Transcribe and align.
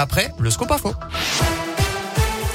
après 0.00 0.32
le 0.38 0.50
scoop 0.50 0.70
info. 0.70 0.94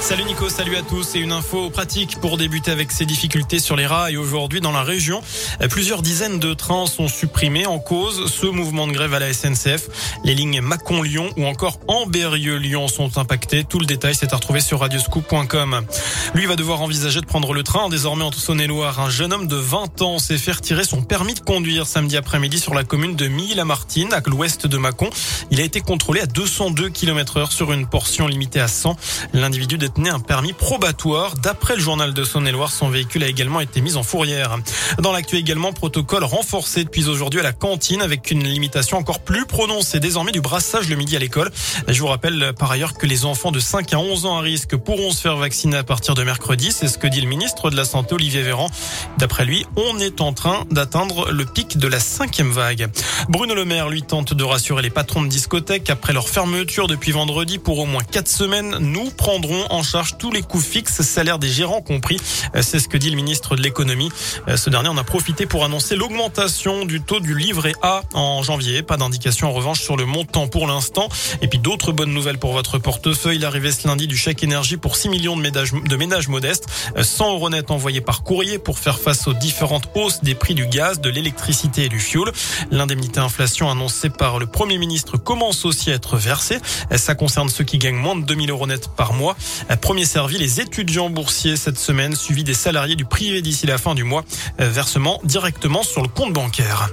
Salut 0.03 0.25
Nico, 0.25 0.49
salut 0.49 0.75
à 0.75 0.81
tous 0.81 1.15
et 1.15 1.19
une 1.19 1.31
info 1.31 1.69
pratique 1.69 2.19
pour 2.19 2.37
débuter 2.37 2.71
avec 2.71 2.91
ces 2.91 3.05
difficultés 3.05 3.59
sur 3.59 3.77
les 3.77 3.85
rails 3.85 4.17
aujourd'hui 4.17 4.59
dans 4.59 4.73
la 4.73 4.83
région. 4.83 5.21
Plusieurs 5.69 6.01
dizaines 6.01 6.39
de 6.39 6.53
trains 6.53 6.87
sont 6.87 7.07
supprimés 7.07 7.65
en 7.65 7.79
cause 7.79 8.29
ce 8.29 8.45
mouvement 8.45 8.85
de 8.85 8.91
grève 8.91 9.13
à 9.13 9.19
la 9.19 9.31
SNCF. 9.31 10.17
Les 10.25 10.35
lignes 10.35 10.59
Mâcon-Lyon 10.59 11.29
ou 11.37 11.45
encore 11.45 11.79
Amberieu-Lyon 11.87 12.89
sont 12.89 13.17
impactées. 13.17 13.63
Tout 13.63 13.79
le 13.79 13.85
détail 13.85 14.13
s'est 14.13 14.33
à 14.33 14.35
retrouver 14.35 14.59
sur 14.59 14.81
radioscoop.com. 14.81 15.85
Lui 16.35 16.47
va 16.47 16.57
devoir 16.57 16.81
envisager 16.81 17.21
de 17.21 17.25
prendre 17.25 17.53
le 17.53 17.63
train 17.63 17.87
désormais 17.87 18.25
entre 18.25 18.39
Saône-et-Loire. 18.39 18.99
Un 18.99 19.09
jeune 19.09 19.31
homme 19.31 19.47
de 19.47 19.55
20 19.55 20.01
ans 20.01 20.19
s'est 20.19 20.37
fait 20.37 20.51
retirer 20.51 20.83
son 20.83 21.01
permis 21.01 21.33
de 21.33 21.39
conduire 21.39 21.87
samedi 21.87 22.17
après-midi 22.17 22.59
sur 22.59 22.73
la 22.73 22.83
commune 22.83 23.15
de 23.15 23.29
Mille-la-Martine 23.29 24.11
à 24.11 24.19
l'ouest 24.25 24.67
de 24.67 24.77
Mâcon. 24.77 25.09
Il 25.49 25.61
a 25.61 25.63
été 25.63 25.79
contrôlé 25.79 26.19
à 26.19 26.25
202 26.25 26.89
km 26.89 27.37
heure 27.37 27.51
sur 27.53 27.71
une 27.71 27.87
portion 27.87 28.27
limitée 28.27 28.59
à 28.59 28.67
100. 28.67 28.97
L'individu 29.31 29.77
détenait 29.93 30.09
un 30.09 30.19
permis 30.19 30.53
probatoire. 30.53 31.35
D'après 31.35 31.75
le 31.75 31.81
journal 31.81 32.13
de 32.13 32.23
Saône-et-Loire, 32.23 32.71
son 32.71 32.89
véhicule 32.89 33.23
a 33.23 33.27
également 33.27 33.59
été 33.59 33.81
mis 33.81 33.95
en 33.95 34.03
fourrière. 34.03 34.57
Dans 34.99 35.11
l'actu 35.11 35.37
également, 35.37 35.71
protocole 35.71 36.23
renforcé 36.23 36.83
depuis 36.83 37.07
aujourd'hui 37.07 37.39
à 37.39 37.43
la 37.43 37.53
cantine 37.53 38.01
avec 38.01 38.31
une 38.31 38.43
limitation 38.43 38.97
encore 38.97 39.19
plus 39.19 39.45
prononcée 39.45 39.99
désormais 39.99 40.31
du 40.31 40.41
brassage 40.41 40.89
le 40.89 40.95
midi 40.95 41.15
à 41.15 41.19
l'école. 41.19 41.51
Je 41.87 41.99
vous 41.99 42.07
rappelle 42.07 42.53
par 42.57 42.71
ailleurs 42.71 42.93
que 42.93 43.05
les 43.05 43.25
enfants 43.25 43.51
de 43.51 43.59
5 43.59 43.93
à 43.93 43.99
11 43.99 44.25
ans 44.25 44.37
à 44.37 44.41
risque 44.41 44.75
pourront 44.75 45.11
se 45.11 45.21
faire 45.21 45.37
vacciner 45.37 45.77
à 45.77 45.83
partir 45.83 46.15
de 46.15 46.23
mercredi. 46.23 46.71
C'est 46.71 46.87
ce 46.87 46.97
que 46.97 47.07
dit 47.07 47.21
le 47.21 47.27
ministre 47.27 47.69
de 47.69 47.75
la 47.75 47.85
Santé, 47.85 48.15
Olivier 48.15 48.41
Véran. 48.41 48.69
D'après 49.17 49.45
lui, 49.45 49.65
on 49.75 49.99
est 49.99 50.21
en 50.21 50.33
train 50.33 50.65
d'atteindre 50.71 51.31
le 51.31 51.45
pic 51.45 51.77
de 51.77 51.87
la 51.87 51.99
cinquième 51.99 52.51
vague. 52.51 52.89
Bruno 53.29 53.53
Le 53.53 53.65
Maire, 53.65 53.89
lui, 53.89 54.01
tente 54.01 54.33
de 54.33 54.43
rassurer 54.43 54.81
les 54.81 54.89
patrons 54.89 55.21
de 55.21 55.27
discothèques 55.27 55.89
après 55.89 56.13
leur 56.13 56.29
fermeture 56.29 56.87
depuis 56.87 57.11
vendredi 57.11 57.59
pour 57.59 57.79
au 57.79 57.85
moins 57.85 58.03
4 58.03 58.27
semaines. 58.27 58.77
Nous 58.79 59.11
prendrons 59.11 59.65
en 59.69 59.82
charge 59.83 60.17
tous 60.17 60.31
les 60.31 60.41
coûts 60.41 60.59
fixes, 60.59 61.01
salaires 61.01 61.39
des 61.39 61.49
gérants 61.49 61.81
compris. 61.81 62.19
C'est 62.61 62.79
ce 62.79 62.87
que 62.87 62.97
dit 62.97 63.09
le 63.09 63.15
ministre 63.15 63.55
de 63.55 63.61
l'économie. 63.61 64.09
Ce 64.55 64.69
dernier 64.69 64.89
en 64.89 64.97
a 64.97 65.03
profité 65.03 65.45
pour 65.45 65.65
annoncer 65.65 65.95
l'augmentation 65.95 66.85
du 66.85 67.01
taux 67.01 67.19
du 67.19 67.37
livret 67.37 67.73
A 67.81 68.01
en 68.13 68.43
janvier. 68.43 68.83
Pas 68.83 68.97
d'indication 68.97 69.47
en 69.47 69.51
revanche 69.51 69.81
sur 69.81 69.97
le 69.97 70.05
montant 70.05 70.47
pour 70.47 70.67
l'instant. 70.67 71.09
Et 71.41 71.47
puis 71.47 71.59
d'autres 71.59 71.91
bonnes 71.91 72.13
nouvelles 72.13 72.39
pour 72.39 72.53
votre 72.53 72.77
portefeuille. 72.77 73.37
L'arrivée 73.37 73.71
ce 73.71 73.87
lundi 73.87 74.07
du 74.07 74.17
chèque 74.17 74.43
énergie 74.43 74.77
pour 74.77 74.95
6 74.95 75.09
millions 75.09 75.35
de 75.35 75.41
ménages, 75.41 75.73
de 75.73 75.95
ménages 75.95 76.27
modestes. 76.27 76.67
100 77.01 77.33
euros 77.33 77.49
net 77.49 77.71
envoyés 77.71 78.01
par 78.01 78.23
courrier 78.23 78.59
pour 78.59 78.79
faire 78.79 78.99
face 78.99 79.27
aux 79.27 79.33
différentes 79.33 79.89
hausses 79.95 80.21
des 80.23 80.35
prix 80.35 80.55
du 80.55 80.67
gaz, 80.67 81.01
de 81.01 81.09
l'électricité 81.09 81.85
et 81.85 81.89
du 81.89 81.99
fioul. 81.99 82.31
L'indemnité 82.71 83.19
inflation 83.19 83.69
annoncée 83.69 84.09
par 84.09 84.39
le 84.39 84.45
Premier 84.45 84.77
ministre 84.77 85.17
commence 85.17 85.65
aussi 85.65 85.91
à 85.91 85.95
être 85.95 86.17
versée. 86.17 86.59
Ça 86.95 87.15
concerne 87.15 87.49
ceux 87.49 87.63
qui 87.63 87.77
gagnent 87.77 87.95
moins 87.95 88.15
de 88.15 88.25
2000 88.25 88.49
euros 88.49 88.67
net 88.67 88.89
par 88.95 89.13
mois. 89.13 89.35
Premier 89.77 90.05
servi 90.05 90.37
les 90.37 90.61
étudiants 90.61 91.09
boursiers 91.09 91.55
cette 91.55 91.79
semaine, 91.79 92.15
suivi 92.15 92.43
des 92.43 92.53
salariés 92.53 92.95
du 92.95 93.05
privé 93.05 93.41
d'ici 93.41 93.65
la 93.65 93.77
fin 93.77 93.95
du 93.95 94.03
mois. 94.03 94.23
Versement 94.57 95.19
directement 95.23 95.83
sur 95.83 96.01
le 96.01 96.07
compte 96.07 96.33
bancaire. 96.33 96.89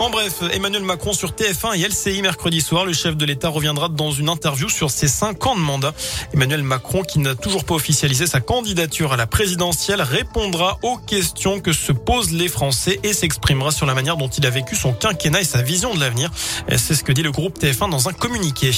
En 0.00 0.10
bref, 0.10 0.42
Emmanuel 0.52 0.82
Macron 0.82 1.12
sur 1.12 1.30
TF1 1.30 1.78
et 1.78 1.88
LCI 1.88 2.20
mercredi 2.20 2.60
soir, 2.60 2.84
le 2.84 2.92
chef 2.92 3.16
de 3.16 3.24
l'État 3.24 3.48
reviendra 3.48 3.88
dans 3.88 4.10
une 4.10 4.28
interview 4.28 4.68
sur 4.68 4.90
ses 4.90 5.06
cinq 5.06 5.46
ans 5.46 5.54
de 5.54 5.60
mandat. 5.60 5.94
Emmanuel 6.34 6.64
Macron, 6.64 7.02
qui 7.02 7.20
n'a 7.20 7.36
toujours 7.36 7.64
pas 7.64 7.74
officialisé 7.74 8.26
sa 8.26 8.40
candidature 8.40 9.12
à 9.12 9.16
la 9.16 9.28
présidentielle, 9.28 10.02
répondra 10.02 10.78
aux 10.82 10.96
questions 10.96 11.60
que 11.60 11.72
se 11.72 11.92
posent 11.92 12.32
les 12.32 12.48
Français 12.48 12.98
et 13.04 13.12
s'exprimera 13.12 13.70
sur 13.70 13.86
la 13.86 13.94
manière 13.94 14.16
dont 14.16 14.28
il 14.28 14.44
a 14.46 14.50
vécu 14.50 14.74
son 14.74 14.92
quinquennat 14.92 15.42
et 15.42 15.44
sa 15.44 15.62
vision 15.62 15.94
de 15.94 16.00
l'avenir. 16.00 16.30
C'est 16.76 16.96
ce 16.96 17.04
que 17.04 17.12
dit 17.12 17.22
le 17.22 17.30
groupe 17.30 17.60
TF1 17.60 17.88
dans 17.88 18.08
un 18.08 18.12
communiqué. 18.12 18.72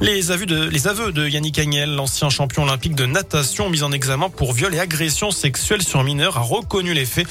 Les 0.00 0.30
aveux 0.30 0.46
de, 0.46 0.68
les 0.68 0.86
aveux 0.86 1.10
de 1.10 1.28
Yannick 1.28 1.58
Agnel, 1.58 1.94
l'ancien 1.96 2.30
champion 2.30 2.62
olympique 2.62 2.94
de 2.94 3.04
natation 3.04 3.68
mis 3.68 3.82
en 3.82 3.90
examen 3.90 4.30
pour 4.30 4.52
viol 4.52 4.72
et 4.74 4.78
agression 4.78 5.32
sexuelle 5.32 5.82
sur 5.82 6.04
mineur, 6.04 6.38
a 6.38 6.42
reconnu 6.42 6.94
les 6.94 7.04
faits. 7.04 7.26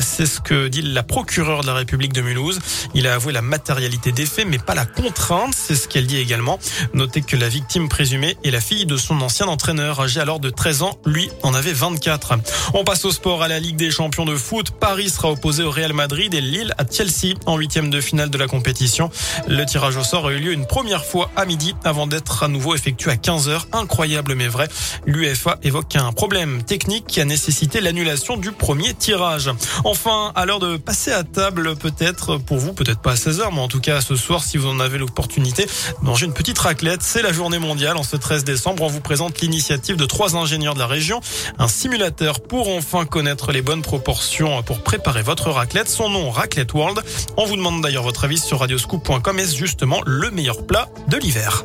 C'est 0.00 0.26
ce 0.26 0.38
que 0.38 0.68
dit 0.68 0.82
la 0.82 1.02
procureure 1.02 1.62
de 1.62 1.66
la 1.66 1.74
République 1.74 2.12
de 2.12 2.20
Mulhouse. 2.20 2.60
Il 2.94 3.06
a 3.06 3.14
avoué 3.14 3.32
la 3.32 3.42
matérialité 3.42 4.12
des 4.12 4.26
faits, 4.26 4.46
mais 4.48 4.58
pas 4.58 4.74
la 4.74 4.86
contrainte. 4.86 5.54
C'est 5.54 5.74
ce 5.74 5.88
qu'elle 5.88 6.06
dit 6.06 6.18
également. 6.18 6.58
Notez 6.92 7.22
que 7.22 7.36
la 7.36 7.48
victime 7.48 7.88
présumée 7.88 8.36
est 8.44 8.50
la 8.50 8.60
fille 8.60 8.86
de 8.86 8.96
son 8.96 9.20
ancien 9.20 9.46
entraîneur, 9.46 10.00
âgé 10.00 10.20
alors 10.20 10.40
de 10.40 10.50
13 10.50 10.82
ans. 10.82 10.98
Lui 11.04 11.30
en 11.42 11.54
avait 11.54 11.72
24. 11.72 12.34
On 12.74 12.84
passe 12.84 13.04
au 13.04 13.12
sport 13.12 13.42
à 13.42 13.48
la 13.48 13.60
Ligue 13.60 13.76
des 13.76 13.90
champions 13.90 14.24
de 14.24 14.36
foot. 14.36 14.70
Paris 14.70 15.10
sera 15.10 15.30
opposé 15.30 15.62
au 15.62 15.70
Real 15.70 15.92
Madrid 15.92 16.32
et 16.34 16.40
Lille 16.40 16.74
à 16.78 16.84
Chelsea 16.90 17.34
en 17.46 17.56
huitième 17.56 17.90
de 17.90 18.00
finale 18.00 18.30
de 18.30 18.38
la 18.38 18.46
compétition. 18.46 19.10
Le 19.46 19.64
tirage 19.64 19.96
au 19.96 20.04
sort 20.04 20.28
a 20.28 20.32
eu 20.32 20.38
lieu 20.38 20.52
une 20.52 20.66
première 20.66 21.04
fois 21.04 21.30
à 21.36 21.44
midi 21.44 21.74
avant 21.84 22.06
d'être 22.06 22.42
à 22.42 22.48
nouveau 22.48 22.74
effectué 22.74 23.10
à 23.10 23.16
15 23.16 23.48
heures. 23.48 23.66
Incroyable 23.72 24.34
mais 24.34 24.48
vrai. 24.48 24.68
L'UEFA 25.06 25.58
évoque 25.62 25.96
un 25.96 26.12
problème 26.12 26.62
technique 26.62 27.06
qui 27.06 27.20
a 27.20 27.24
nécessité 27.24 27.80
l'annulation 27.80 28.36
du 28.36 28.52
premier 28.52 28.94
tirage. 28.94 29.50
Enfin, 29.84 30.32
à 30.34 30.46
l'heure 30.46 30.60
de 30.60 30.76
passer 30.76 31.12
à 31.12 31.24
table, 31.24 31.76
peut-être 31.76 32.38
pour 32.38 32.58
vous, 32.64 32.72
peut-être 32.72 33.00
pas 33.00 33.12
à 33.12 33.14
16h, 33.14 33.50
mais 33.52 33.60
en 33.60 33.68
tout 33.68 33.80
cas 33.80 34.00
ce 34.00 34.16
soir, 34.16 34.42
si 34.42 34.56
vous 34.56 34.68
en 34.68 34.80
avez 34.80 34.98
l'opportunité, 34.98 35.66
manger 36.02 36.26
une 36.26 36.32
petite 36.32 36.58
raclette. 36.58 37.02
C'est 37.02 37.22
la 37.22 37.32
journée 37.32 37.58
mondiale. 37.58 37.96
En 37.96 38.02
ce 38.02 38.16
13 38.16 38.44
décembre, 38.44 38.82
on 38.82 38.88
vous 38.88 39.00
présente 39.00 39.40
l'initiative 39.40 39.96
de 39.96 40.04
trois 40.06 40.36
ingénieurs 40.36 40.74
de 40.74 40.78
la 40.80 40.86
région, 40.86 41.20
un 41.58 41.68
simulateur 41.68 42.40
pour 42.40 42.68
enfin 42.70 43.04
connaître 43.04 43.52
les 43.52 43.62
bonnes 43.62 43.82
proportions 43.82 44.62
pour 44.62 44.82
préparer 44.82 45.22
votre 45.22 45.50
raclette. 45.50 45.88
Son 45.88 46.08
nom, 46.08 46.30
Raclette 46.30 46.72
World. 46.72 47.00
On 47.36 47.44
vous 47.44 47.56
demande 47.56 47.82
d'ailleurs 47.82 48.02
votre 48.02 48.24
avis 48.24 48.38
sur 48.38 48.60
radioscoop.com. 48.60 49.38
Est-ce 49.38 49.56
justement 49.56 50.00
le 50.06 50.30
meilleur 50.30 50.66
plat 50.66 50.88
de 51.08 51.16
l'hiver? 51.16 51.64